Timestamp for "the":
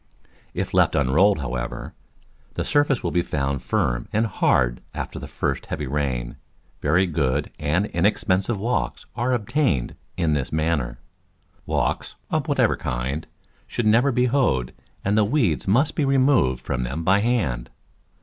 2.55-2.65, 5.19-5.27, 15.15-15.23